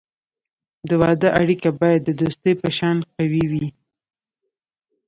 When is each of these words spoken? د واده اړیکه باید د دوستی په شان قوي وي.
د 0.89 0.91
واده 1.01 1.29
اړیکه 1.41 1.69
باید 1.79 2.01
د 2.03 2.09
دوستی 2.21 2.53
په 2.61 2.69
شان 2.77 2.97
قوي 3.13 3.43
وي. 3.51 3.67